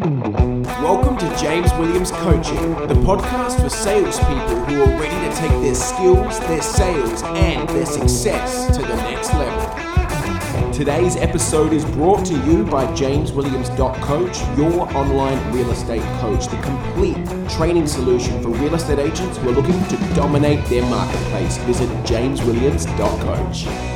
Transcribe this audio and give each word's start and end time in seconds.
Welcome 0.00 1.18
to 1.18 1.36
James 1.36 1.70
Williams 1.74 2.10
Coaching, 2.10 2.72
the 2.88 2.94
podcast 3.04 3.60
for 3.60 3.68
salespeople 3.68 4.64
who 4.64 4.82
are 4.82 4.98
ready 4.98 5.28
to 5.28 5.36
take 5.36 5.50
their 5.60 5.74
skills, 5.74 6.40
their 6.40 6.62
sales, 6.62 7.22
and 7.22 7.68
their 7.68 7.84
success 7.84 8.74
to 8.74 8.80
the 8.80 8.96
next 8.96 9.34
level. 9.34 10.72
Today's 10.72 11.16
episode 11.16 11.74
is 11.74 11.84
brought 11.84 12.24
to 12.24 12.32
you 12.46 12.64
by 12.64 12.86
JamesWilliams.coach, 12.94 14.58
your 14.58 14.96
online 14.96 15.52
real 15.52 15.70
estate 15.70 16.00
coach, 16.20 16.46
the 16.46 16.56
complete 16.62 17.18
training 17.50 17.86
solution 17.86 18.42
for 18.42 18.48
real 18.48 18.74
estate 18.74 19.00
agents 19.00 19.36
who 19.36 19.50
are 19.50 19.52
looking 19.52 19.84
to 19.88 20.14
dominate 20.14 20.64
their 20.66 20.82
marketplace. 20.86 21.58
Visit 21.58 21.90
JamesWilliams.coach. 22.04 23.89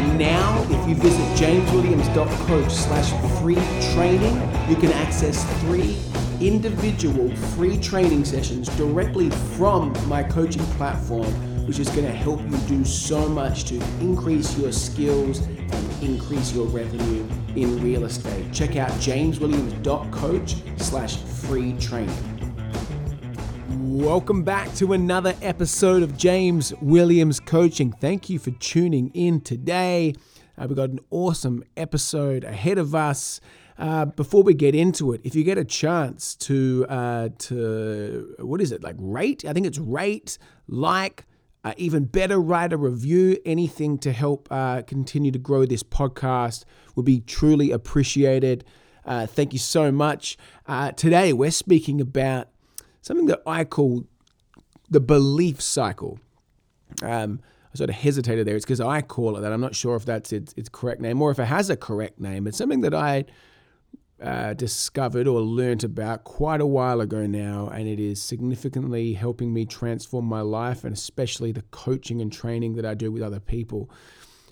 And 0.00 0.18
now, 0.18 0.62
if 0.70 0.88
you 0.88 0.94
visit 0.94 1.20
jameswilliams.coach 1.36 2.72
slash 2.72 3.10
free 3.38 3.56
training, 3.92 4.34
you 4.66 4.74
can 4.76 4.90
access 4.92 5.44
three 5.60 5.98
individual 6.40 7.28
free 7.54 7.78
training 7.78 8.24
sessions 8.24 8.74
directly 8.78 9.28
from 9.58 9.92
my 10.08 10.22
coaching 10.22 10.64
platform, 10.78 11.30
which 11.66 11.78
is 11.78 11.90
going 11.90 12.06
to 12.06 12.12
help 12.12 12.40
you 12.40 12.56
do 12.66 12.82
so 12.82 13.28
much 13.28 13.64
to 13.64 13.74
increase 14.00 14.56
your 14.56 14.72
skills 14.72 15.40
and 15.40 16.02
increase 16.02 16.54
your 16.54 16.64
revenue 16.68 17.28
in 17.54 17.82
real 17.82 18.04
estate. 18.04 18.50
Check 18.54 18.76
out 18.76 18.90
jameswilliams.coach 18.92 20.56
slash 20.78 21.18
free 21.18 21.74
training. 21.74 22.39
Welcome 24.00 24.44
back 24.44 24.74
to 24.76 24.94
another 24.94 25.34
episode 25.42 26.02
of 26.02 26.16
James 26.16 26.72
Williams 26.80 27.38
Coaching. 27.38 27.92
Thank 27.92 28.30
you 28.30 28.38
for 28.38 28.50
tuning 28.52 29.10
in 29.12 29.42
today. 29.42 30.14
Uh, 30.56 30.64
we've 30.66 30.76
got 30.76 30.88
an 30.88 31.00
awesome 31.10 31.62
episode 31.76 32.42
ahead 32.42 32.78
of 32.78 32.94
us. 32.94 33.42
Uh, 33.78 34.06
before 34.06 34.42
we 34.42 34.54
get 34.54 34.74
into 34.74 35.12
it, 35.12 35.20
if 35.22 35.34
you 35.34 35.44
get 35.44 35.58
a 35.58 35.66
chance 35.66 36.34
to 36.36 36.86
uh, 36.88 37.28
to 37.40 38.34
what 38.38 38.62
is 38.62 38.72
it 38.72 38.82
like 38.82 38.96
rate? 38.98 39.44
I 39.44 39.52
think 39.52 39.66
it's 39.66 39.78
rate, 39.78 40.38
like, 40.66 41.26
uh, 41.62 41.74
even 41.76 42.06
better, 42.06 42.40
write 42.40 42.72
a 42.72 42.78
review. 42.78 43.36
Anything 43.44 43.98
to 43.98 44.12
help 44.12 44.48
uh, 44.50 44.80
continue 44.82 45.30
to 45.30 45.38
grow 45.38 45.66
this 45.66 45.82
podcast 45.82 46.64
would 46.96 47.04
be 47.04 47.20
truly 47.20 47.70
appreciated. 47.70 48.64
Uh, 49.04 49.26
thank 49.26 49.52
you 49.52 49.58
so 49.58 49.92
much. 49.92 50.38
today 50.96 51.34
we're 51.34 51.50
speaking 51.50 52.00
about 52.00 52.48
something 53.02 53.26
that 53.26 53.42
I 53.46 53.64
call 53.64 54.04
the 54.88 55.00
belief 55.00 55.60
cycle. 55.60 56.18
Um, 57.02 57.40
I 57.72 57.76
sort 57.76 57.90
of 57.90 57.96
hesitated 57.96 58.46
there. 58.46 58.56
It's 58.56 58.64
because 58.64 58.80
I 58.80 59.00
call 59.00 59.36
it 59.36 59.42
that. 59.42 59.52
I'm 59.52 59.60
not 59.60 59.76
sure 59.76 59.94
if 59.96 60.04
that's 60.04 60.32
its, 60.32 60.52
its 60.56 60.68
correct 60.68 61.00
name 61.00 61.22
or 61.22 61.30
if 61.30 61.38
it 61.38 61.44
has 61.44 61.70
a 61.70 61.76
correct 61.76 62.18
name. 62.18 62.46
It's 62.46 62.58
something 62.58 62.80
that 62.80 62.94
I 62.94 63.24
uh, 64.20 64.54
discovered 64.54 65.26
or 65.26 65.40
learned 65.40 65.84
about 65.84 66.24
quite 66.24 66.60
a 66.60 66.66
while 66.66 67.00
ago 67.00 67.26
now, 67.26 67.68
and 67.68 67.88
it 67.88 68.00
is 68.00 68.20
significantly 68.20 69.14
helping 69.14 69.52
me 69.52 69.64
transform 69.64 70.26
my 70.26 70.40
life 70.40 70.84
and 70.84 70.92
especially 70.92 71.52
the 71.52 71.62
coaching 71.70 72.20
and 72.20 72.32
training 72.32 72.74
that 72.74 72.84
I 72.84 72.94
do 72.94 73.12
with 73.12 73.22
other 73.22 73.40
people. 73.40 73.90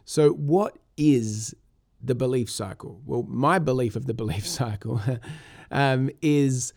So, 0.04 0.30
what 0.30 0.78
is 0.96 1.54
the 2.02 2.14
belief 2.14 2.50
cycle? 2.50 3.02
Well, 3.04 3.24
my 3.28 3.58
belief 3.58 3.96
of 3.96 4.06
the 4.06 4.14
belief 4.22 4.46
cycle 4.46 5.02
um, 5.70 6.08
is 6.22 6.72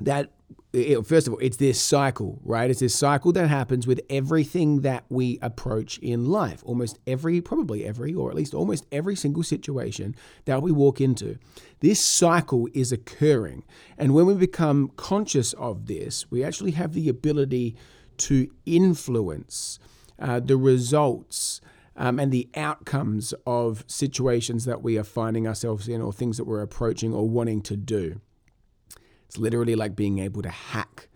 that 0.00 0.30
it, 0.72 1.06
first 1.06 1.26
of 1.26 1.32
all, 1.32 1.38
it's 1.38 1.56
this 1.56 1.80
cycle, 1.80 2.38
right? 2.44 2.70
It's 2.70 2.80
this 2.80 2.94
cycle 2.94 3.32
that 3.32 3.48
happens 3.48 3.86
with 3.86 4.00
everything 4.10 4.82
that 4.82 5.04
we 5.08 5.38
approach 5.40 5.98
in 5.98 6.26
life. 6.26 6.62
Almost 6.66 6.98
every, 7.06 7.40
probably 7.40 7.84
every, 7.84 8.12
or 8.12 8.30
at 8.30 8.36
least 8.36 8.52
almost 8.52 8.84
every 8.92 9.16
single 9.16 9.42
situation 9.42 10.14
that 10.44 10.62
we 10.62 10.72
walk 10.72 11.00
into. 11.00 11.38
This 11.80 12.00
cycle 12.00 12.68
is 12.74 12.92
occurring. 12.92 13.64
And 13.96 14.12
when 14.12 14.26
we 14.26 14.34
become 14.34 14.90
conscious 14.96 15.54
of 15.54 15.86
this, 15.86 16.30
we 16.30 16.44
actually 16.44 16.72
have 16.72 16.92
the 16.92 17.08
ability 17.08 17.76
to 18.18 18.50
influence 18.66 19.78
uh, 20.18 20.40
the 20.40 20.56
results. 20.56 21.60
Um, 21.98 22.20
and 22.20 22.30
the 22.30 22.50
outcomes 22.54 23.32
of 23.46 23.82
situations 23.86 24.66
that 24.66 24.82
we 24.82 24.98
are 24.98 25.02
finding 25.02 25.48
ourselves 25.48 25.88
in, 25.88 26.02
or 26.02 26.12
things 26.12 26.36
that 26.36 26.44
we're 26.44 26.60
approaching 26.60 27.14
or 27.14 27.26
wanting 27.26 27.62
to 27.62 27.74
do. 27.74 28.20
It's 29.36 29.42
literally 29.42 29.74
like 29.74 29.94
being 29.94 30.18
able 30.18 30.40
to 30.40 30.48
hack 30.48 31.08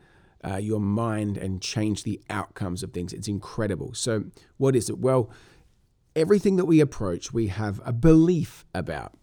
uh, 0.47 0.57
your 0.57 0.79
mind 0.79 1.39
and 1.39 1.63
change 1.63 2.03
the 2.03 2.21
outcomes 2.29 2.83
of 2.83 2.93
things. 2.93 3.15
It's 3.15 3.29
incredible. 3.29 3.95
So, 3.95 4.25
what 4.59 4.77
is 4.77 4.91
it? 4.91 4.99
Well, 4.99 5.31
everything 6.15 6.57
that 6.57 6.67
we 6.67 6.81
approach, 6.81 7.33
we 7.33 7.47
have 7.47 7.81
a 7.83 7.95
belief 7.95 8.67
about. 8.75 9.15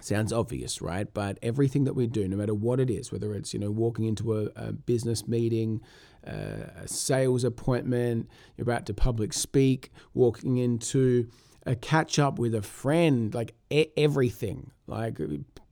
Sounds 0.00 0.32
obvious, 0.32 0.80
right? 0.80 1.12
But 1.12 1.40
everything 1.42 1.82
that 1.84 1.94
we 1.94 2.06
do, 2.06 2.28
no 2.28 2.36
matter 2.36 2.54
what 2.54 2.78
it 2.78 2.88
is, 2.88 3.10
whether 3.10 3.34
it's 3.34 3.52
you 3.52 3.58
know 3.58 3.72
walking 3.72 4.04
into 4.04 4.38
a, 4.38 4.44
a 4.54 4.72
business 4.72 5.26
meeting, 5.26 5.80
uh, 6.24 6.70
a 6.82 6.86
sales 6.86 7.42
appointment, 7.42 8.28
you're 8.56 8.62
about 8.62 8.86
to 8.86 8.94
public 8.94 9.32
speak, 9.32 9.90
walking 10.14 10.56
into 10.56 11.28
a 11.66 11.74
catch 11.74 12.20
up 12.20 12.38
with 12.38 12.54
a 12.54 12.62
friend, 12.62 13.34
like 13.34 13.54
everything, 13.96 14.70
like 14.86 15.18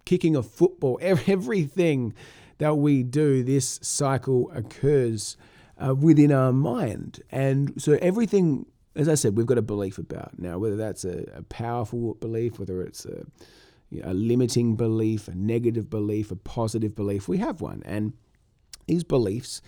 kicking 0.05 0.35
a 0.35 0.43
football, 0.43 0.99
everything 1.27 2.15
that 2.59 2.77
we 2.77 3.03
do, 3.03 3.43
this 3.43 3.79
cycle 3.83 4.51
occurs 4.53 5.37
uh, 5.79 5.95
within 5.95 6.33
our 6.33 6.53
mind. 6.53 7.23
And 7.31 7.81
so 7.81 7.99
everything, 8.03 8.67
as 8.97 9.09
I 9.09 9.15
said, 9.15 9.37
we've 9.37 9.47
got 9.47 9.59
a 9.59 9.63
belief 9.63 9.99
about. 9.99 10.39
Now, 10.39 10.59
whether 10.59 10.77
that's 10.77 11.05
a, 11.05 11.25
a 11.35 11.43
powerful 11.43 12.15
belief, 12.15 12.59
whether 12.59 12.83
it's 12.83 13.05
a, 13.05 13.25
you 13.91 14.03
know, 14.03 14.11
a 14.11 14.15
limiting 14.15 14.77
belief, 14.77 15.29
a 15.29 15.35
negative 15.35 15.89
belief, 15.89 16.31
a 16.31 16.37
positive 16.37 16.95
belief, 16.95 17.29
we 17.29 17.39
have 17.39 17.61
one. 17.61 17.83
And 17.85 18.13
these 18.87 19.05
beliefs 19.05 19.63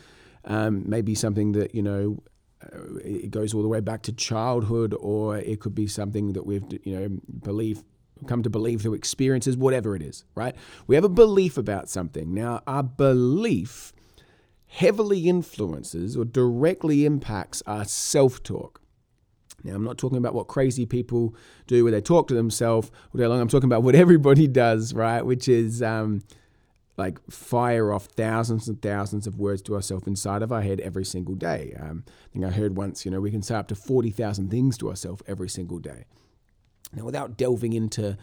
um, 0.44 0.88
may 0.88 1.00
be 1.00 1.14
something 1.14 1.52
that, 1.52 1.74
you 1.74 1.82
know, 1.82 2.22
uh, 2.62 2.96
it 3.04 3.30
goes 3.30 3.54
all 3.54 3.62
the 3.62 3.68
way 3.68 3.80
back 3.80 4.02
to 4.02 4.12
childhood, 4.12 4.94
or 4.98 5.38
it 5.38 5.60
could 5.60 5.74
be 5.74 5.86
something 5.86 6.32
that 6.32 6.44
we've, 6.44 6.64
you 6.82 6.98
know, 6.98 7.08
believe 7.42 7.82
come 8.26 8.42
to 8.42 8.50
believe 8.50 8.82
through 8.82 8.94
experiences, 8.94 9.56
whatever 9.56 9.96
it 9.96 10.02
is, 10.02 10.24
right? 10.34 10.54
We 10.86 10.94
have 10.94 11.04
a 11.04 11.08
belief 11.08 11.56
about 11.56 11.88
something. 11.88 12.34
Now, 12.34 12.62
our 12.66 12.82
belief 12.82 13.92
heavily 14.66 15.28
influences 15.28 16.16
or 16.16 16.24
directly 16.24 17.04
impacts 17.04 17.62
our 17.66 17.84
self 17.84 18.42
talk. 18.42 18.80
Now, 19.64 19.74
I'm 19.74 19.84
not 19.84 19.98
talking 19.98 20.18
about 20.18 20.34
what 20.34 20.48
crazy 20.48 20.86
people 20.86 21.34
do 21.66 21.84
where 21.84 21.90
they 21.90 22.00
talk 22.00 22.28
to 22.28 22.34
themselves 22.34 22.90
all 23.12 23.18
day 23.18 23.26
long. 23.26 23.40
I'm 23.40 23.48
talking 23.48 23.68
about 23.68 23.82
what 23.82 23.94
everybody 24.04 24.46
does, 24.46 24.94
right? 24.94 25.24
Which 25.24 25.48
is 25.48 25.82
um, 25.82 26.22
like 26.96 27.18
fire 27.30 27.92
off 27.92 28.06
thousands 28.06 28.68
and 28.68 28.80
thousands 28.80 29.26
of 29.26 29.38
words 29.38 29.62
to 29.62 29.74
ourselves 29.74 30.06
inside 30.06 30.42
of 30.42 30.52
our 30.52 30.62
head 30.62 30.80
every 30.80 31.04
single 31.04 31.34
day. 31.34 31.76
Um, 31.78 32.04
I 32.06 32.32
think 32.32 32.44
I 32.44 32.50
heard 32.50 32.76
once, 32.76 33.04
you 33.04 33.10
know, 33.10 33.20
we 33.20 33.30
can 33.30 33.42
say 33.42 33.54
up 33.56 33.68
to 33.68 33.74
40,000 33.74 34.50
things 34.50 34.78
to 34.78 34.88
ourselves 34.88 35.22
every 35.26 35.48
single 35.48 35.78
day. 35.78 36.04
Now, 36.92 37.04
without 37.04 37.36
delving 37.36 37.72
into 37.72 38.16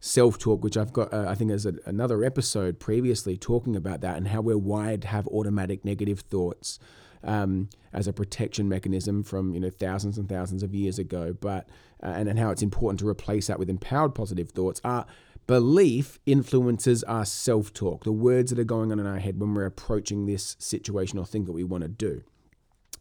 self 0.00 0.38
talk, 0.38 0.62
which 0.62 0.76
I've 0.76 0.92
got, 0.92 1.12
uh, 1.12 1.26
I 1.28 1.34
think 1.34 1.48
there's 1.48 1.66
a, 1.66 1.74
another 1.86 2.24
episode 2.24 2.78
previously 2.78 3.36
talking 3.36 3.76
about 3.76 4.00
that 4.02 4.16
and 4.16 4.28
how 4.28 4.40
we're 4.40 4.58
wired 4.58 5.02
to 5.02 5.08
have 5.08 5.26
automatic 5.28 5.84
negative 5.84 6.20
thoughts 6.20 6.78
um, 7.24 7.68
as 7.92 8.08
a 8.08 8.12
protection 8.12 8.68
mechanism 8.68 9.22
from 9.22 9.54
you 9.54 9.60
know 9.60 9.70
thousands 9.70 10.18
and 10.18 10.28
thousands 10.28 10.62
of 10.62 10.74
years 10.74 10.98
ago. 10.98 11.36
But 11.38 11.68
uh, 12.02 12.06
and 12.06 12.28
and 12.28 12.38
how 12.38 12.50
it's 12.50 12.62
important 12.62 13.00
to 13.00 13.08
replace 13.08 13.46
that 13.46 13.58
with 13.58 13.70
empowered 13.70 14.14
positive 14.14 14.50
thoughts. 14.50 14.80
Our 14.84 15.06
belief 15.46 16.18
influences 16.26 17.02
our 17.04 17.24
self 17.24 17.72
talk, 17.72 18.04
the 18.04 18.12
words 18.12 18.50
that 18.50 18.58
are 18.58 18.64
going 18.64 18.92
on 18.92 19.00
in 19.00 19.06
our 19.06 19.18
head 19.18 19.40
when 19.40 19.54
we're 19.54 19.66
approaching 19.66 20.26
this 20.26 20.56
situation 20.58 21.18
or 21.18 21.26
thing 21.26 21.44
that 21.44 21.52
we 21.52 21.64
want 21.64 21.82
to 21.82 21.88
do. 21.88 22.22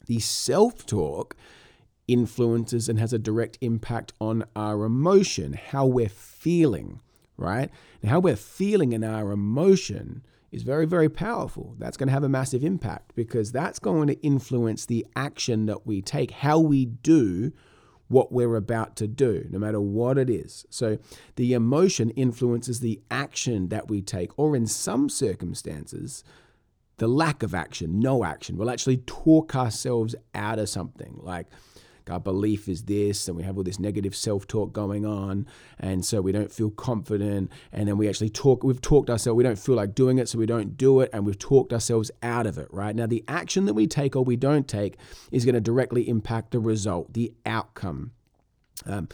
The 0.08 0.20
self 0.20 0.86
talk 0.86 1.36
influences 2.12 2.90
and 2.90 3.00
has 3.00 3.14
a 3.14 3.20
direct 3.20 3.58
impact 3.62 4.14
on 4.20 4.44
our 4.56 4.84
emotion, 4.84 5.54
how 5.54 5.86
we're 5.86 6.10
feeling, 6.10 7.02
right? 7.38 7.70
And 8.02 8.12
how 8.12 8.20
we're 8.20 8.36
feeling 8.36 8.94
in 8.94 9.04
our 9.04 9.32
emotion 9.32 10.24
is 10.52 10.64
very, 10.64 10.86
very 10.86 11.10
powerful. 11.10 11.76
That's 11.80 11.98
going 11.98 12.08
to 12.08 12.14
have 12.14 12.24
a 12.24 12.30
massive 12.30 12.64
impact 12.64 13.14
because 13.16 13.52
that's 13.52 13.80
going 13.80 14.08
to 14.08 14.22
influence 14.22 14.86
the 14.86 15.08
action 15.16 15.66
that 15.68 15.88
we 15.88 16.02
take, 16.02 16.32
how 16.32 16.60
we 16.60 16.86
do 16.86 17.54
what 18.10 18.32
we're 18.32 18.58
about 18.58 18.98
to 18.98 19.08
do, 19.08 19.48
no 19.50 19.58
matter 19.58 19.80
what 19.80 20.18
it 20.18 20.30
is. 20.30 20.66
So 20.70 20.98
the 21.38 21.54
emotion 21.54 22.10
influences 22.12 22.82
the 22.82 23.00
action 23.10 23.70
that 23.70 23.88
we 23.88 24.02
take, 24.02 24.38
or 24.38 24.54
in 24.54 24.68
some 24.68 25.08
circumstances, 25.08 26.26
the 26.98 27.08
lack 27.08 27.42
of 27.42 27.56
action, 27.56 28.00
no 28.00 28.26
action. 28.26 28.58
We'll 28.58 28.70
actually 28.70 28.98
talk 28.98 29.56
ourselves 29.56 30.14
out 30.36 30.60
of 30.60 30.68
something. 30.68 31.20
Like, 31.24 31.48
our 32.12 32.20
belief 32.20 32.68
is 32.68 32.84
this, 32.84 33.28
and 33.28 33.38
we 33.38 33.44
have 33.44 33.58
all 33.58 33.64
this 33.64 33.80
negative 33.80 34.16
self 34.16 34.48
talk 34.48 34.74
going 34.74 35.06
on, 35.06 35.48
and 35.80 36.06
so 36.06 36.22
we 36.22 36.32
don't 36.32 36.52
feel 36.52 36.70
confident. 36.70 37.50
And 37.72 37.88
then 37.88 37.98
we 37.98 38.08
actually 38.08 38.30
talk, 38.30 38.64
we've 38.64 38.82
talked 38.82 39.10
ourselves, 39.10 39.38
we 39.38 39.44
don't 39.44 39.60
feel 39.60 39.76
like 39.76 39.96
doing 39.96 40.18
it, 40.20 40.30
so 40.30 40.38
we 40.38 40.46
don't 40.46 40.78
do 40.78 41.00
it, 41.00 41.10
and 41.14 41.26
we've 41.26 41.40
talked 41.40 41.74
ourselves 41.74 42.12
out 42.22 42.46
of 42.46 42.58
it, 42.58 42.68
right? 42.72 42.96
Now, 42.96 43.08
the 43.08 43.24
action 43.28 43.66
that 43.66 43.74
we 43.74 43.88
take 43.88 44.16
or 44.16 44.24
we 44.24 44.36
don't 44.36 44.68
take 44.68 44.98
is 45.32 45.46
going 45.46 45.56
to 45.56 45.62
directly 45.62 46.08
impact 46.08 46.52
the 46.52 46.60
result, 46.60 47.14
the 47.14 47.34
outcome. 47.46 48.12
Um, 48.86 49.10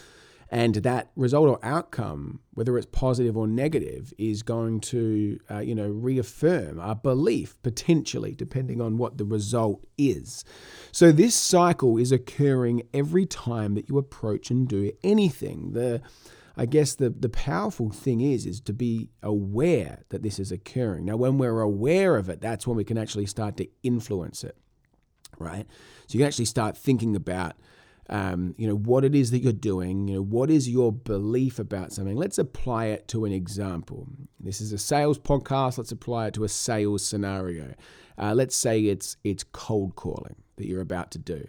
And 0.49 0.75
that 0.75 1.11
result 1.15 1.49
or 1.49 1.59
outcome, 1.61 2.39
whether 2.53 2.77
it's 2.77 2.87
positive 2.87 3.35
or 3.35 3.47
negative, 3.47 4.13
is 4.17 4.43
going 4.43 4.79
to, 4.81 5.39
uh, 5.51 5.59
you 5.59 5.75
know, 5.75 5.89
reaffirm 5.89 6.79
our 6.79 6.95
belief 6.95 7.61
potentially, 7.63 8.33
depending 8.33 8.79
on 8.79 8.97
what 8.97 9.17
the 9.17 9.25
result 9.25 9.85
is. 9.97 10.45
So 10.91 11.11
this 11.11 11.35
cycle 11.35 11.97
is 11.97 12.11
occurring 12.11 12.83
every 12.93 13.25
time 13.25 13.75
that 13.75 13.89
you 13.89 13.97
approach 13.97 14.49
and 14.49 14.67
do 14.67 14.91
anything. 15.03 15.73
The 15.73 16.01
I 16.59 16.65
guess 16.65 16.95
the, 16.95 17.11
the 17.11 17.29
powerful 17.29 17.91
thing 17.91 18.19
is 18.19 18.47
is 18.47 18.59
to 18.61 18.73
be 18.73 19.11
aware 19.21 20.03
that 20.09 20.23
this 20.23 20.39
is 20.39 20.51
occurring. 20.51 21.05
Now, 21.05 21.15
when 21.15 21.37
we're 21.37 21.61
aware 21.61 22.17
of 22.17 22.29
it, 22.29 22.41
that's 22.41 22.65
when 22.65 22.75
we 22.75 22.83
can 22.83 22.97
actually 22.97 23.27
start 23.27 23.57
to 23.57 23.67
influence 23.83 24.43
it, 24.43 24.57
right? 25.37 25.67
So 26.07 26.13
you 26.13 26.19
can 26.19 26.27
actually 26.27 26.45
start 26.45 26.75
thinking 26.75 27.15
about 27.15 27.53
um, 28.09 28.55
you 28.57 28.67
know 28.67 28.75
what 28.75 29.03
it 29.03 29.13
is 29.13 29.31
that 29.31 29.39
you're 29.39 29.51
doing 29.51 30.07
you 30.07 30.15
know 30.15 30.21
what 30.21 30.49
is 30.49 30.69
your 30.69 30.91
belief 30.91 31.59
about 31.59 31.91
something? 31.91 32.15
Let's 32.15 32.37
apply 32.37 32.85
it 32.87 33.07
to 33.09 33.25
an 33.25 33.31
example. 33.31 34.07
This 34.39 34.61
is 34.61 34.71
a 34.73 34.77
sales 34.77 35.19
podcast. 35.19 35.77
Let's 35.77 35.91
apply 35.91 36.27
it 36.27 36.33
to 36.35 36.43
a 36.43 36.49
sales 36.49 37.05
scenario. 37.05 37.73
Uh, 38.17 38.33
let's 38.33 38.55
say 38.55 38.85
it's 38.85 39.17
it's 39.23 39.43
cold 39.43 39.95
calling 39.95 40.35
that 40.57 40.67
you're 40.67 40.81
about 40.81 41.11
to 41.11 41.19
do. 41.19 41.47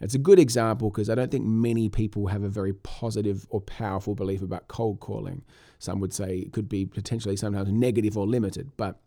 It's 0.00 0.14
a 0.14 0.18
good 0.18 0.38
example 0.38 0.90
because 0.90 1.10
I 1.10 1.14
don't 1.14 1.30
think 1.30 1.44
many 1.44 1.88
people 1.88 2.28
have 2.28 2.44
a 2.44 2.48
very 2.48 2.72
positive 2.72 3.46
or 3.50 3.60
powerful 3.60 4.14
belief 4.14 4.42
about 4.42 4.68
cold 4.68 5.00
calling. 5.00 5.42
Some 5.80 6.00
would 6.00 6.12
say 6.12 6.38
it 6.38 6.52
could 6.52 6.68
be 6.68 6.86
potentially 6.86 7.36
sometimes 7.36 7.70
negative 7.70 8.16
or 8.16 8.26
limited, 8.26 8.70
but 8.76 9.00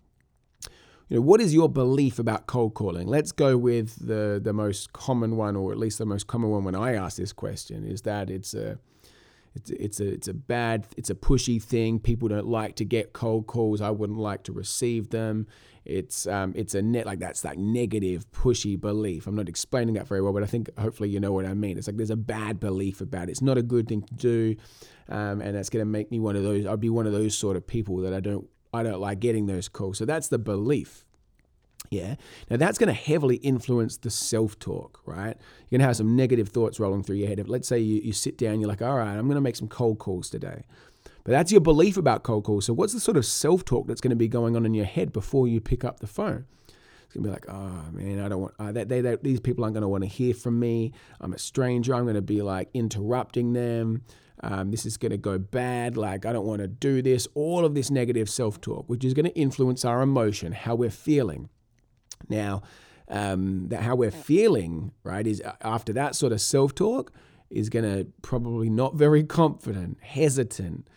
you 1.12 1.18
know, 1.18 1.24
what 1.24 1.42
is 1.42 1.54
your 1.54 1.68
belief 1.68 2.20
about 2.20 2.48
cold 2.48 2.74
calling? 2.74 3.06
Let's 3.06 3.34
go 3.34 3.58
with 3.58 4.08
the 4.08 4.40
the 4.42 4.54
most 4.54 4.94
common 4.94 5.36
one, 5.36 5.58
or 5.58 5.74
at 5.74 5.78
least 5.78 5.98
the 5.98 6.06
most 6.06 6.28
common 6.28 6.52
one 6.52 6.64
when 6.64 6.74
I 6.74 6.94
ask 6.94 7.18
this 7.18 7.34
question, 7.34 7.84
is 7.84 8.04
that 8.04 8.30
it's 8.30 8.54
a 8.54 8.80
it's 9.54 9.70
it's 9.72 10.00
a 10.00 10.08
it's 10.08 10.28
a 10.30 10.34
bad 10.34 10.88
it's 10.96 11.10
a 11.10 11.16
pushy 11.16 11.62
thing. 11.62 12.00
People 12.00 12.30
don't 12.30 12.48
like 12.48 12.78
to 12.78 12.86
get 12.86 13.12
cold 13.12 13.46
calls. 13.46 13.82
I 13.82 13.90
wouldn't 13.90 14.20
like 14.20 14.44
to 14.44 14.54
receive 14.54 15.10
them. 15.10 15.48
It's 15.84 16.28
um 16.28 16.54
it's 16.56 16.76
a 16.76 16.82
net 16.82 17.06
like 17.06 17.20
that's 17.20 17.44
like 17.44 17.58
negative 17.58 18.32
pushy 18.32 18.80
belief. 18.80 19.28
I'm 19.28 19.36
not 19.36 19.50
explaining 19.50 19.96
that 19.96 20.08
very 20.08 20.22
well, 20.22 20.32
but 20.32 20.44
I 20.44 20.46
think 20.46 20.70
hopefully 20.80 21.10
you 21.10 21.20
know 21.20 21.34
what 21.34 21.46
I 21.46 21.54
mean. 21.54 21.78
It's 21.78 21.88
like 21.88 21.98
there's 21.98 22.10
a 22.10 22.16
bad 22.16 22.58
belief 22.58 23.02
about 23.02 23.28
it. 23.28 23.32
It's 23.32 23.42
not 23.42 23.58
a 23.58 23.64
good 23.64 23.90
thing 23.90 24.04
to 24.04 24.14
do, 24.14 24.56
um, 25.10 25.42
and 25.42 25.58
that's 25.58 25.70
going 25.70 25.82
to 25.82 25.92
make 25.92 26.10
me 26.10 26.22
one 26.22 26.38
of 26.38 26.44
those. 26.44 26.66
I'd 26.66 26.80
be 26.80 26.90
one 26.90 27.06
of 27.06 27.12
those 27.12 27.38
sort 27.38 27.58
of 27.58 27.68
people 27.68 27.98
that 27.98 28.14
I 28.14 28.22
don't 28.22 28.48
I 28.74 28.84
don't 28.84 29.00
like 29.00 29.20
getting 29.20 29.48
those 29.48 29.68
calls. 29.68 29.98
So 29.98 30.06
that's 30.06 30.28
the 30.28 30.40
belief. 30.40 31.06
Yeah. 31.90 32.16
Now 32.50 32.58
that's 32.58 32.78
going 32.78 32.88
to 32.88 32.94
heavily 32.94 33.36
influence 33.38 33.98
the 33.98 34.10
self 34.10 34.58
talk, 34.60 35.02
right? 35.06 35.36
You're 35.70 35.78
going 35.78 35.82
to 35.82 35.88
have 35.88 35.98
some 35.98 36.16
negative 36.16 36.50
thoughts 36.50 36.80
rolling 36.80 37.04
through 37.04 37.18
your 37.18 37.28
head. 37.28 37.40
If, 37.40 37.50
let's 37.50 37.68
say 37.68 37.80
you, 37.80 38.02
you 38.02 38.14
sit 38.14 38.38
down, 38.38 38.60
you're 38.60 38.70
like, 38.70 38.82
all 38.82 38.98
right, 38.98 39.18
I'm 39.18 39.26
going 39.26 39.36
to 39.36 39.42
make 39.42 39.58
some 39.58 39.68
cold 39.68 40.00
calls 40.00 40.30
today. 40.30 40.64
But 41.24 41.32
that's 41.32 41.52
your 41.52 41.62
belief 41.62 41.98
about 41.98 42.24
cold 42.24 42.46
calls. 42.46 42.66
So 42.66 42.74
what's 42.74 42.94
the 42.94 43.00
sort 43.00 43.18
of 43.18 43.26
self 43.26 43.66
talk 43.66 43.88
that's 43.88 44.02
going 44.02 44.12
to 44.12 44.16
be 44.16 44.28
going 44.28 44.56
on 44.56 44.66
in 44.66 44.74
your 44.74 44.86
head 44.86 45.12
before 45.12 45.48
you 45.48 45.60
pick 45.60 45.84
up 45.84 46.00
the 46.00 46.08
phone? 46.08 46.46
It's 47.04 47.14
going 47.14 47.24
to 47.26 47.30
be 47.30 47.34
like, 47.34 47.50
oh 47.50 47.92
man, 47.92 48.22
I 48.22 48.30
don't 48.30 48.42
want, 48.42 48.54
uh, 48.58 48.72
they, 48.72 49.02
they, 49.02 49.18
these 49.22 49.42
people 49.42 49.66
aren't 49.66 49.74
going 49.74 49.82
to 49.82 49.90
want 49.90 50.04
to 50.04 50.10
hear 50.10 50.34
from 50.34 50.60
me. 50.60 50.94
I'm 51.20 51.34
a 51.34 51.38
stranger. 51.38 51.94
I'm 51.94 52.04
going 52.04 52.16
to 52.16 52.22
be 52.22 52.42
like 52.42 52.70
interrupting 52.74 53.52
them. 53.52 54.04
Um, 54.44 54.72
this 54.72 54.86
is 54.86 54.98
going 54.98 55.12
to 55.12 55.18
go 55.18 55.38
bad. 55.38 55.98
Like, 55.98 56.26
I 56.26 56.34
don't 56.34 56.46
want 56.46 56.62
to 56.62 56.68
do 56.68 57.02
this. 57.02 57.28
All 57.36 57.64
of 57.64 57.76
this 57.76 57.92
negative 57.92 58.30
self 58.30 58.60
talk, 58.60 58.90
which 58.90 59.06
is 59.06 59.14
going 59.14 59.26
to 59.26 59.36
influence 59.36 59.86
our 59.86 60.02
emotion, 60.02 60.52
how 60.52 60.76
we're 60.76 60.90
feeling. 60.90 61.50
Now, 62.30 62.64
um, 63.08 63.68
that 63.68 63.82
how 63.82 63.96
we're 63.96 64.12
feeling, 64.12 64.92
right, 65.04 65.28
is 65.28 65.42
uh, 65.42 65.54
after 65.62 65.94
that 65.94 66.16
sort 66.16 66.34
of 66.34 66.42
self 66.42 66.74
talk 66.74 67.12
is 67.50 67.70
going 67.70 67.86
to 67.86 68.08
probably 68.22 68.70
not 68.70 68.96
very 68.96 69.24
confident, 69.42 69.98
hesitant, 70.02 70.88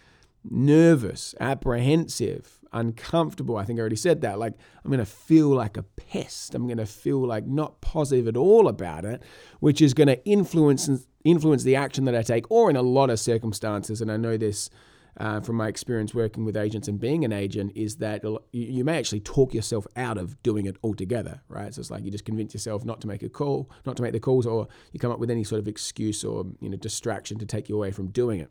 nervous, 0.48 1.34
apprehensive, 1.40 2.60
uncomfortable. 2.74 3.56
I 3.56 3.64
think 3.64 3.78
I 3.78 3.80
already 3.80 3.96
said 3.96 4.20
that. 4.20 4.38
Like, 4.38 4.52
I'm 4.84 4.90
going 4.90 4.98
to 4.98 5.06
feel 5.06 5.48
like 5.48 5.76
a 5.78 5.82
pest. 5.82 6.54
I'm 6.54 6.66
going 6.66 6.78
to 6.78 6.86
feel 6.86 7.26
like 7.26 7.46
not 7.46 7.80
positive 7.80 8.28
at 8.28 8.36
all 8.36 8.68
about 8.68 9.06
it, 9.06 9.22
which 9.60 9.80
is 9.80 9.94
going 9.94 10.08
to 10.08 10.22
influence 10.26 10.90
influence 11.24 11.62
the 11.62 11.76
action 11.76 12.04
that 12.04 12.14
I 12.14 12.20
take, 12.20 12.50
or 12.50 12.68
in 12.68 12.76
a 12.76 12.82
lot 12.82 13.08
of 13.08 13.18
circumstances. 13.18 14.02
And 14.02 14.12
I 14.12 14.18
know 14.18 14.36
this 14.36 14.68
uh, 15.16 15.40
from 15.40 15.56
my 15.56 15.68
experience 15.68 16.12
working 16.12 16.44
with 16.44 16.56
agents 16.56 16.88
and 16.88 16.98
being 16.98 17.24
an 17.24 17.32
agent 17.32 17.72
is 17.76 17.96
that 17.96 18.24
you 18.52 18.84
may 18.84 18.98
actually 18.98 19.20
talk 19.20 19.54
yourself 19.54 19.86
out 19.96 20.18
of 20.18 20.42
doing 20.42 20.66
it 20.66 20.76
altogether, 20.82 21.40
right? 21.48 21.72
So 21.72 21.80
it's 21.80 21.90
like 21.90 22.04
you 22.04 22.10
just 22.10 22.24
convince 22.24 22.52
yourself 22.52 22.84
not 22.84 23.00
to 23.02 23.06
make 23.06 23.22
a 23.22 23.28
call, 23.28 23.70
not 23.86 23.96
to 23.96 24.02
make 24.02 24.12
the 24.12 24.20
calls, 24.20 24.44
or 24.44 24.68
you 24.92 25.00
come 25.00 25.12
up 25.12 25.18
with 25.18 25.30
any 25.30 25.44
sort 25.44 25.60
of 25.60 25.68
excuse 25.68 26.24
or 26.24 26.44
you 26.60 26.68
know 26.68 26.76
distraction 26.76 27.38
to 27.38 27.46
take 27.46 27.68
you 27.68 27.76
away 27.76 27.90
from 27.90 28.08
doing 28.08 28.40
it. 28.40 28.50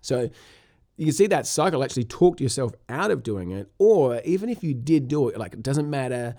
So 0.00 0.30
you 1.02 1.06
can 1.06 1.14
see 1.14 1.26
that 1.26 1.48
cycle 1.48 1.82
actually 1.82 2.04
talk 2.04 2.40
yourself 2.40 2.74
out 2.88 3.10
of 3.10 3.24
doing 3.24 3.50
it, 3.50 3.68
or 3.78 4.20
even 4.24 4.48
if 4.48 4.62
you 4.62 4.72
did 4.72 5.08
do 5.08 5.28
it, 5.28 5.36
like 5.36 5.52
it 5.52 5.60
doesn't 5.60 5.90
matter. 5.90 6.36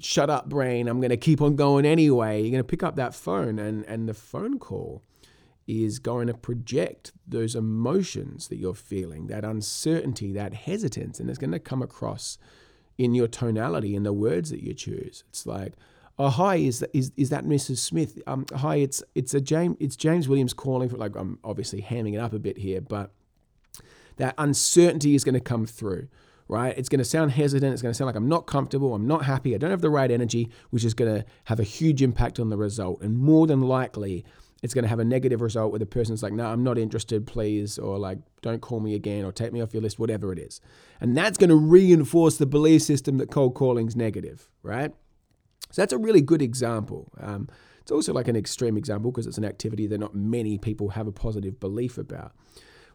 Shut 0.00 0.28
up, 0.28 0.48
brain. 0.48 0.88
I'm 0.88 0.98
going 0.98 1.10
to 1.10 1.16
keep 1.16 1.40
on 1.40 1.54
going 1.54 1.86
anyway. 1.86 2.42
You're 2.42 2.50
going 2.50 2.64
to 2.64 2.68
pick 2.68 2.82
up 2.82 2.96
that 2.96 3.14
phone, 3.14 3.60
and 3.60 3.84
and 3.84 4.08
the 4.08 4.12
phone 4.12 4.58
call 4.58 5.04
is 5.68 6.00
going 6.00 6.26
to 6.26 6.34
project 6.34 7.12
those 7.24 7.54
emotions 7.54 8.48
that 8.48 8.56
you're 8.56 8.74
feeling, 8.74 9.28
that 9.28 9.44
uncertainty, 9.44 10.32
that 10.32 10.54
hesitance, 10.54 11.20
and 11.20 11.30
it's 11.30 11.38
going 11.38 11.52
to 11.52 11.60
come 11.60 11.80
across 11.80 12.36
in 12.98 13.14
your 13.14 13.28
tonality 13.28 13.94
in 13.94 14.02
the 14.02 14.12
words 14.12 14.50
that 14.50 14.60
you 14.60 14.74
choose. 14.74 15.22
It's 15.28 15.46
like, 15.46 15.74
oh 16.18 16.30
hi, 16.30 16.56
is 16.56 16.80
that 16.80 16.90
is, 16.92 17.12
is 17.16 17.30
that 17.30 17.44
Mrs. 17.44 17.78
Smith? 17.78 18.20
Um, 18.26 18.44
hi, 18.56 18.74
it's 18.74 19.04
it's 19.14 19.34
a 19.34 19.40
James 19.40 19.76
it's 19.78 19.94
James 19.94 20.28
Williams 20.28 20.52
calling 20.52 20.88
for 20.88 20.96
like 20.96 21.14
I'm 21.14 21.38
obviously 21.44 21.80
hamming 21.80 22.14
it 22.14 22.18
up 22.18 22.32
a 22.32 22.40
bit 22.40 22.58
here, 22.58 22.80
but 22.80 23.12
that 24.16 24.34
uncertainty 24.38 25.14
is 25.14 25.24
going 25.24 25.34
to 25.34 25.40
come 25.40 25.66
through. 25.66 26.08
Right? 26.46 26.76
It's 26.76 26.90
going 26.90 26.98
to 26.98 27.06
sound 27.06 27.30
hesitant. 27.30 27.72
It's 27.72 27.80
going 27.80 27.92
to 27.92 27.96
sound 27.96 28.06
like 28.06 28.16
I'm 28.16 28.28
not 28.28 28.46
comfortable. 28.46 28.94
I'm 28.94 29.06
not 29.06 29.24
happy. 29.24 29.54
I 29.54 29.58
don't 29.58 29.70
have 29.70 29.80
the 29.80 29.88
right 29.88 30.10
energy, 30.10 30.50
which 30.68 30.84
is 30.84 30.92
going 30.92 31.14
to 31.14 31.24
have 31.44 31.58
a 31.58 31.62
huge 31.62 32.02
impact 32.02 32.38
on 32.38 32.50
the 32.50 32.58
result. 32.58 33.00
And 33.00 33.16
more 33.16 33.46
than 33.46 33.62
likely, 33.62 34.26
it's 34.64 34.72
going 34.72 34.82
to 34.84 34.88
have 34.88 34.98
a 34.98 35.04
negative 35.04 35.40
result 35.40 35.72
where 35.72 35.78
the 35.78 35.86
person's 35.86 36.22
like, 36.22 36.32
no, 36.32 36.46
I'm 36.46 36.62
not 36.62 36.78
interested, 36.78 37.26
please, 37.26 37.78
or 37.78 37.98
like, 37.98 38.18
don't 38.40 38.60
call 38.60 38.80
me 38.80 38.94
again, 38.94 39.24
or 39.24 39.30
take 39.30 39.52
me 39.52 39.60
off 39.60 39.74
your 39.74 39.82
list, 39.82 39.98
whatever 39.98 40.32
it 40.32 40.38
is. 40.38 40.60
And 41.02 41.14
that's 41.14 41.36
going 41.36 41.50
to 41.50 41.56
reinforce 41.56 42.38
the 42.38 42.46
belief 42.46 42.80
system 42.80 43.18
that 43.18 43.30
cold 43.30 43.54
calling 43.54 43.88
is 43.88 43.94
negative, 43.94 44.48
right? 44.62 44.90
So 45.70 45.82
that's 45.82 45.92
a 45.92 45.98
really 45.98 46.22
good 46.22 46.40
example. 46.40 47.12
Um, 47.20 47.48
it's 47.82 47.90
also 47.90 48.14
like 48.14 48.28
an 48.28 48.36
extreme 48.36 48.78
example 48.78 49.10
because 49.10 49.26
it's 49.26 49.36
an 49.36 49.44
activity 49.44 49.86
that 49.86 49.98
not 49.98 50.14
many 50.14 50.56
people 50.56 50.90
have 50.90 51.06
a 51.06 51.12
positive 51.12 51.60
belief 51.60 51.98
about. 51.98 52.32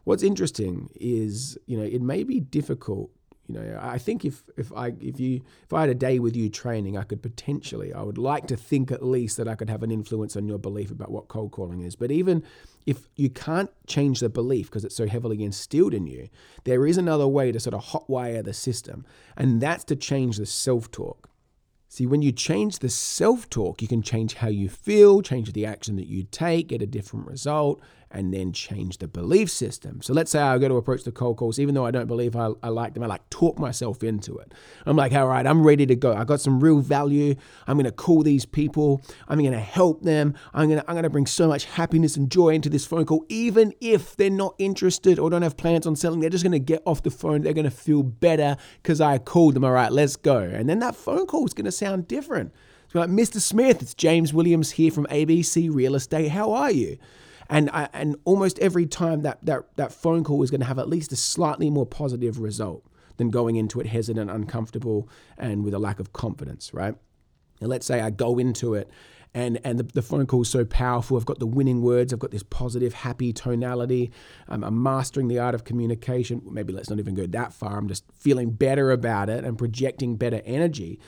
What's 0.04 0.22
interesting 0.22 0.90
is, 0.94 1.58
you 1.66 1.76
know, 1.76 1.84
it 1.84 2.02
may 2.02 2.22
be 2.22 2.40
difficult 2.40 3.10
you 3.50 3.58
know, 3.58 3.80
I 3.82 3.98
think 3.98 4.24
if 4.24 4.44
if 4.56 4.72
I 4.72 4.92
if 5.00 5.18
you 5.18 5.40
if 5.64 5.72
I 5.72 5.80
had 5.80 5.90
a 5.90 5.94
day 5.94 6.20
with 6.20 6.36
you 6.36 6.48
training, 6.48 6.96
I 6.96 7.02
could 7.02 7.20
potentially, 7.20 7.92
I 7.92 8.02
would 8.02 8.18
like 8.18 8.46
to 8.46 8.56
think 8.56 8.92
at 8.92 9.04
least 9.04 9.36
that 9.38 9.48
I 9.48 9.56
could 9.56 9.68
have 9.68 9.82
an 9.82 9.90
influence 9.90 10.36
on 10.36 10.46
your 10.46 10.58
belief 10.58 10.92
about 10.92 11.10
what 11.10 11.26
cold 11.26 11.50
calling 11.50 11.80
is. 11.80 11.96
But 11.96 12.12
even 12.12 12.44
if 12.86 13.08
you 13.16 13.28
can't 13.28 13.70
change 13.88 14.20
the 14.20 14.28
belief 14.28 14.66
because 14.66 14.84
it's 14.84 14.94
so 14.94 15.08
heavily 15.08 15.42
instilled 15.42 15.94
in 15.94 16.06
you, 16.06 16.28
there 16.62 16.86
is 16.86 16.96
another 16.96 17.26
way 17.26 17.50
to 17.50 17.58
sort 17.58 17.74
of 17.74 17.86
hotwire 17.86 18.44
the 18.44 18.54
system, 18.54 19.04
and 19.36 19.60
that's 19.60 19.82
to 19.84 19.96
change 19.96 20.36
the 20.36 20.46
self 20.46 20.88
talk. 20.92 21.28
See, 21.88 22.06
when 22.06 22.22
you 22.22 22.30
change 22.30 22.78
the 22.78 22.88
self 22.88 23.50
talk, 23.50 23.82
you 23.82 23.88
can 23.88 24.00
change 24.00 24.34
how 24.34 24.48
you 24.48 24.68
feel, 24.68 25.22
change 25.22 25.52
the 25.52 25.66
action 25.66 25.96
that 25.96 26.06
you 26.06 26.22
take, 26.22 26.68
get 26.68 26.82
a 26.82 26.86
different 26.86 27.26
result, 27.26 27.80
and 28.10 28.34
then 28.34 28.52
change 28.52 28.98
the 28.98 29.06
belief 29.06 29.50
system. 29.50 30.02
So 30.02 30.12
let's 30.12 30.30
say 30.30 30.40
I 30.40 30.58
go 30.58 30.68
to 30.68 30.76
approach 30.76 31.04
the 31.04 31.12
cold 31.12 31.36
calls, 31.36 31.58
even 31.58 31.74
though 31.74 31.86
I 31.86 31.90
don't 31.90 32.06
believe 32.06 32.34
I, 32.34 32.50
I 32.62 32.68
like 32.68 32.94
them, 32.94 33.02
I 33.02 33.06
like 33.06 33.28
talk 33.30 33.58
myself 33.58 34.02
into 34.02 34.36
it. 34.38 34.52
I'm 34.84 34.96
like, 34.96 35.12
all 35.12 35.28
right, 35.28 35.46
I'm 35.46 35.64
ready 35.64 35.86
to 35.86 35.94
go. 35.94 36.12
I 36.14 36.24
got 36.24 36.40
some 36.40 36.60
real 36.60 36.80
value. 36.80 37.36
I'm 37.66 37.76
gonna 37.76 37.92
call 37.92 38.22
these 38.22 38.44
people. 38.44 39.02
I'm 39.28 39.42
gonna 39.42 39.60
help 39.60 40.02
them. 40.02 40.34
I'm 40.52 40.68
gonna 40.68 40.84
I'm 40.88 40.96
gonna 40.96 41.10
bring 41.10 41.26
so 41.26 41.46
much 41.46 41.64
happiness 41.66 42.16
and 42.16 42.30
joy 42.30 42.50
into 42.50 42.68
this 42.68 42.84
phone 42.84 43.06
call, 43.06 43.24
even 43.28 43.72
if 43.80 44.16
they're 44.16 44.30
not 44.30 44.54
interested 44.58 45.18
or 45.18 45.30
don't 45.30 45.42
have 45.42 45.56
plans 45.56 45.86
on 45.86 45.94
selling. 45.94 46.20
They're 46.20 46.30
just 46.30 46.44
gonna 46.44 46.58
get 46.58 46.82
off 46.84 47.02
the 47.02 47.10
phone. 47.10 47.42
They're 47.42 47.52
gonna 47.52 47.70
feel 47.70 48.02
better 48.02 48.56
because 48.82 49.00
I 49.00 49.18
called 49.18 49.54
them. 49.54 49.64
All 49.64 49.72
right, 49.72 49.92
let's 49.92 50.16
go. 50.16 50.38
And 50.38 50.68
then 50.68 50.80
that 50.80 50.96
phone 50.96 51.26
call 51.26 51.46
is 51.46 51.54
gonna 51.54 51.72
sound 51.72 52.08
different. 52.08 52.52
It's 52.86 52.94
like, 52.96 53.08
Mr. 53.08 53.40
Smith, 53.40 53.82
it's 53.82 53.94
James 53.94 54.34
Williams 54.34 54.72
here 54.72 54.90
from 54.90 55.06
ABC 55.06 55.72
Real 55.72 55.94
Estate. 55.94 56.30
How 56.30 56.50
are 56.50 56.72
you? 56.72 56.98
And 57.50 57.68
I, 57.70 57.88
and 57.92 58.16
almost 58.24 58.58
every 58.60 58.86
time 58.86 59.22
that 59.22 59.44
that 59.44 59.76
that 59.76 59.92
phone 59.92 60.24
call 60.24 60.42
is 60.42 60.50
going 60.50 60.60
to 60.60 60.66
have 60.66 60.78
at 60.78 60.88
least 60.88 61.12
a 61.12 61.16
slightly 61.16 61.68
more 61.68 61.84
positive 61.84 62.38
result 62.38 62.84
than 63.18 63.28
going 63.28 63.56
into 63.56 63.80
it 63.80 63.86
hesitant, 63.86 64.30
uncomfortable, 64.30 65.08
and 65.36 65.64
with 65.64 65.74
a 65.74 65.78
lack 65.78 66.00
of 66.00 66.14
confidence, 66.14 66.72
right? 66.72 66.94
And 67.60 67.68
let's 67.68 67.84
say 67.84 68.00
I 68.00 68.08
go 68.08 68.38
into 68.38 68.74
it 68.74 68.88
and 69.34 69.60
and 69.64 69.78
the, 69.78 69.84
the, 69.84 70.02
phone 70.02 70.26
call 70.26 70.42
is 70.42 70.48
so 70.48 70.64
powerful. 70.64 71.16
I've 71.16 71.26
got 71.26 71.38
the 71.38 71.46
winning 71.46 71.82
words. 71.82 72.12
I've 72.12 72.18
got 72.18 72.30
this 72.30 72.42
positive, 72.42 72.94
happy 72.94 73.32
tonality. 73.32 74.10
Um, 74.48 74.64
I'm 74.64 74.82
mastering 74.82 75.28
the 75.28 75.38
art 75.38 75.54
of 75.54 75.64
communication. 75.64 76.42
Maybe 76.50 76.72
let's 76.72 76.90
not 76.90 76.98
even 76.98 77.14
go 77.14 77.26
that 77.26 77.52
far. 77.52 77.78
I'm 77.78 77.88
just 77.88 78.04
feeling 78.12 78.50
better 78.50 78.90
about 78.90 79.28
it 79.28 79.44
and 79.44 79.56
projecting 79.56 80.16
better 80.16 80.42
energy. 80.44 80.98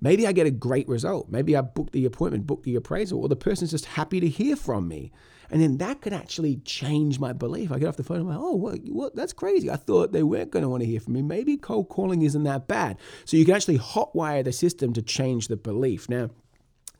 Maybe 0.00 0.26
I 0.26 0.32
get 0.32 0.46
a 0.46 0.50
great 0.50 0.88
result. 0.88 1.28
Maybe 1.30 1.54
I 1.54 1.60
book 1.60 1.92
the 1.92 2.06
appointment, 2.06 2.46
book 2.46 2.62
the 2.62 2.74
appraisal, 2.74 3.20
or 3.20 3.28
the 3.28 3.36
person's 3.36 3.70
just 3.70 3.84
happy 3.84 4.18
to 4.18 4.28
hear 4.28 4.56
from 4.56 4.88
me. 4.88 5.12
And 5.50 5.60
then 5.60 5.78
that 5.78 6.00
could 6.00 6.12
actually 6.12 6.56
change 6.64 7.18
my 7.18 7.32
belief. 7.32 7.72
I 7.72 7.78
get 7.78 7.88
off 7.88 7.96
the 7.96 8.04
phone, 8.04 8.20
and 8.20 8.28
I'm 8.30 8.36
like, 8.36 8.44
oh, 8.44 8.54
what, 8.54 8.78
what? 8.84 9.16
that's 9.16 9.32
crazy. 9.32 9.70
I 9.70 9.76
thought 9.76 10.12
they 10.12 10.22
weren't 10.22 10.50
going 10.50 10.62
to 10.62 10.68
want 10.68 10.82
to 10.82 10.86
hear 10.86 11.00
from 11.00 11.14
me. 11.14 11.22
Maybe 11.22 11.56
cold 11.56 11.88
calling 11.88 12.22
isn't 12.22 12.44
that 12.44 12.68
bad. 12.68 12.98
So 13.24 13.36
you 13.36 13.44
can 13.44 13.54
actually 13.54 13.78
hotwire 13.78 14.44
the 14.44 14.52
system 14.52 14.92
to 14.92 15.02
change 15.02 15.48
the 15.48 15.56
belief. 15.56 16.08
Now, 16.08 16.30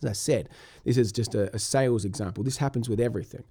as 0.03 0.11
I 0.11 0.13
said, 0.13 0.49
this 0.85 0.97
is 0.97 1.13
just 1.13 1.35
a, 1.35 1.55
a 1.55 1.59
sales 1.59 2.05
example. 2.05 2.43
This 2.43 2.57
happens 2.57 2.89
with 2.89 3.01
everything 3.01 3.45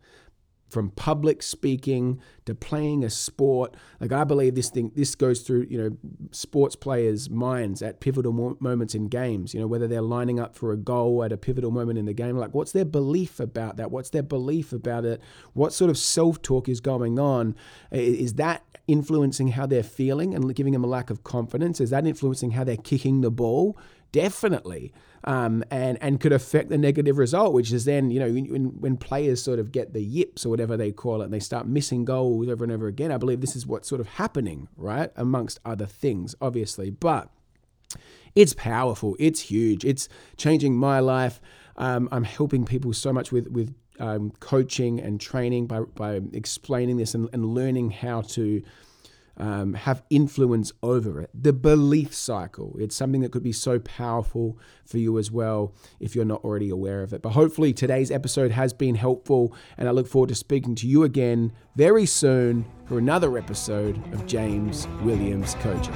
from 0.69 0.91
public 0.91 1.41
speaking 1.41 2.19
to 2.45 2.55
playing 2.55 3.03
a 3.03 3.09
sport. 3.09 3.75
Like 3.99 4.11
I 4.11 4.23
believe 4.23 4.55
this 4.55 4.69
thing, 4.69 4.91
this 4.95 5.15
goes 5.15 5.41
through 5.41 5.67
you 5.69 5.77
know 5.77 5.97
sports 6.31 6.75
players' 6.75 7.29
minds 7.29 7.81
at 7.81 7.99
pivotal 7.99 8.57
moments 8.59 8.95
in 8.95 9.07
games. 9.07 9.53
You 9.53 9.59
know 9.59 9.67
whether 9.67 9.87
they're 9.87 10.01
lining 10.01 10.39
up 10.39 10.55
for 10.55 10.71
a 10.71 10.77
goal 10.77 11.23
at 11.23 11.31
a 11.31 11.37
pivotal 11.37 11.71
moment 11.71 11.99
in 11.99 12.05
the 12.05 12.13
game. 12.13 12.37
Like 12.37 12.53
what's 12.53 12.71
their 12.71 12.85
belief 12.85 13.39
about 13.39 13.77
that? 13.77 13.91
What's 13.91 14.11
their 14.11 14.23
belief 14.23 14.71
about 14.71 15.05
it? 15.05 15.21
What 15.53 15.73
sort 15.73 15.89
of 15.89 15.97
self 15.97 16.41
talk 16.41 16.69
is 16.69 16.79
going 16.79 17.19
on? 17.19 17.55
Is 17.91 18.35
that 18.35 18.63
influencing 18.87 19.49
how 19.49 19.65
they're 19.65 19.83
feeling 19.83 20.33
and 20.33 20.53
giving 20.55 20.73
them 20.73 20.83
a 20.83 20.87
lack 20.87 21.09
of 21.09 21.23
confidence? 21.23 21.79
Is 21.79 21.91
that 21.91 22.07
influencing 22.07 22.51
how 22.51 22.63
they're 22.63 22.77
kicking 22.77 23.21
the 23.21 23.31
ball? 23.31 23.77
Definitely 24.11 24.93
um, 25.23 25.63
and 25.69 25.97
and 26.01 26.19
could 26.19 26.31
affect 26.31 26.69
the 26.69 26.77
negative 26.77 27.17
result, 27.17 27.53
which 27.53 27.71
is 27.71 27.85
then 27.85 28.09
you 28.11 28.19
know 28.19 28.31
when, 28.31 28.79
when 28.79 28.97
players 28.97 29.41
sort 29.41 29.59
of 29.59 29.71
get 29.71 29.93
the 29.93 30.01
yips 30.01 30.45
or 30.45 30.49
whatever 30.49 30.77
they 30.77 30.91
call 30.91 31.21
it, 31.21 31.25
and 31.25 31.33
they 31.33 31.39
start 31.39 31.67
missing 31.67 32.05
goals 32.05 32.47
over 32.47 32.63
and 32.63 32.71
over 32.71 32.87
again. 32.87 33.11
I 33.11 33.17
believe 33.17 33.41
this 33.41 33.55
is 33.55 33.65
what's 33.65 33.87
sort 33.87 34.01
of 34.01 34.07
happening, 34.07 34.69
right? 34.77 35.11
Amongst 35.15 35.59
other 35.65 35.85
things, 35.85 36.35
obviously, 36.41 36.89
but 36.89 37.29
it's 38.35 38.53
powerful. 38.53 39.15
It's 39.19 39.41
huge. 39.41 39.83
It's 39.83 40.07
changing 40.37 40.75
my 40.75 40.99
life. 40.99 41.41
Um, 41.75 42.07
I'm 42.11 42.23
helping 42.23 42.65
people 42.65 42.93
so 42.93 43.11
much 43.11 43.31
with 43.31 43.47
with 43.47 43.75
um, 43.99 44.31
coaching 44.39 44.99
and 44.99 45.19
training 45.19 45.67
by 45.67 45.81
by 45.81 46.21
explaining 46.33 46.97
this 46.97 47.13
and, 47.13 47.29
and 47.33 47.45
learning 47.45 47.91
how 47.91 48.21
to 48.21 48.63
um, 49.39 49.73
have 49.73 50.03
influence 50.09 50.71
over 50.83 51.21
it. 51.21 51.29
The 51.33 51.53
belief 51.53 52.13
cycle, 52.13 52.75
it's 52.79 52.95
something 52.95 53.21
that 53.21 53.31
could 53.31 53.43
be 53.43 53.51
so 53.51 53.79
powerful 53.79 54.57
for 54.85 54.97
you 54.97 55.17
as 55.17 55.31
well 55.31 55.73
if 55.99 56.15
you're 56.15 56.25
not 56.25 56.43
already 56.43 56.69
aware 56.69 57.01
of 57.01 57.13
it. 57.13 57.21
But 57.21 57.31
hopefully, 57.31 57.73
today's 57.73 58.11
episode 58.11 58.51
has 58.51 58.73
been 58.73 58.95
helpful, 58.95 59.55
and 59.77 59.87
I 59.87 59.91
look 59.91 60.07
forward 60.07 60.29
to 60.29 60.35
speaking 60.35 60.75
to 60.75 60.87
you 60.87 61.03
again 61.03 61.53
very 61.75 62.05
soon 62.05 62.65
for 62.85 62.97
another 62.97 63.37
episode 63.37 63.97
of 64.13 64.25
James 64.25 64.87
Williams 65.03 65.55
Coaching. 65.55 65.95